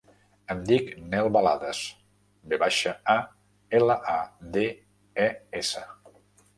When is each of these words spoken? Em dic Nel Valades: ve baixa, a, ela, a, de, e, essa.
Em 0.53 0.61
dic 0.69 0.87
Nel 1.11 1.29
Valades: 1.35 1.81
ve 2.55 2.61
baixa, 2.65 2.95
a, 3.15 3.17
ela, 3.83 4.01
a, 4.19 4.19
de, 4.59 4.69
e, 5.29 5.33
essa. 5.65 5.89